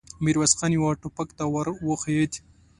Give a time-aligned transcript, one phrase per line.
[0.23, 2.33] ميرويس خان يوه ټوپک ته ور وښويېد.